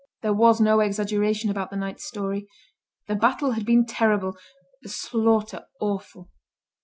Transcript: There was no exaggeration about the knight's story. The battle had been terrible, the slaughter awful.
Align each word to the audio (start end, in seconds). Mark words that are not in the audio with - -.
There 0.23 0.33
was 0.33 0.59
no 0.59 0.79
exaggeration 0.79 1.51
about 1.51 1.69
the 1.69 1.75
knight's 1.75 2.05
story. 2.07 2.47
The 3.05 3.13
battle 3.13 3.51
had 3.51 3.67
been 3.67 3.85
terrible, 3.85 4.35
the 4.81 4.89
slaughter 4.89 5.67
awful. 5.79 6.31